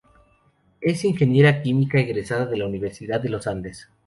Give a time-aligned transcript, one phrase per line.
[0.81, 3.87] Es ingeniera química egresada de la Universidad de los Andes.